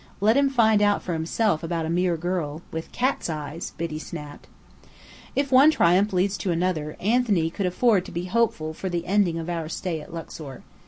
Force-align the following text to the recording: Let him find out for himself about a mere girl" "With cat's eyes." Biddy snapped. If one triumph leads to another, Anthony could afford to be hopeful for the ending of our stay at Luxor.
Let 0.19 0.35
him 0.35 0.49
find 0.49 0.81
out 0.81 1.03
for 1.03 1.13
himself 1.13 1.61
about 1.61 1.85
a 1.85 1.87
mere 1.91 2.17
girl" 2.17 2.63
"With 2.71 2.91
cat's 2.91 3.29
eyes." 3.29 3.73
Biddy 3.77 3.99
snapped. 3.99 4.47
If 5.35 5.51
one 5.51 5.69
triumph 5.69 6.11
leads 6.11 6.39
to 6.39 6.49
another, 6.49 6.95
Anthony 6.99 7.51
could 7.51 7.67
afford 7.67 8.05
to 8.05 8.11
be 8.11 8.25
hopeful 8.25 8.73
for 8.73 8.89
the 8.89 9.05
ending 9.05 9.37
of 9.37 9.47
our 9.47 9.69
stay 9.69 10.01
at 10.01 10.11
Luxor. 10.11 10.63